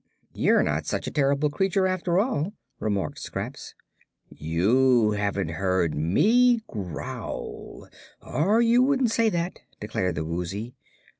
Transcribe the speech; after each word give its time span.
"You're 0.33 0.63
not 0.63 0.87
such 0.87 1.05
a 1.05 1.11
terrible 1.11 1.51
creature, 1.51 1.85
after 1.85 2.17
all," 2.17 2.53
remarked 2.79 3.19
Scraps. 3.19 3.75
"You 4.29 5.11
haven't 5.11 5.49
heard 5.49 5.93
me 5.93 6.61
growl, 6.67 7.87
or 8.19 8.63
you 8.63 8.81
wouldn't 8.81 9.11
say 9.11 9.29
that," 9.29 9.59
declared 9.79 10.15
the 10.15 10.25
Woozy. 10.25 10.73